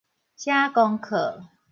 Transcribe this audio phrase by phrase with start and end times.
[0.35, 1.47] 寫功課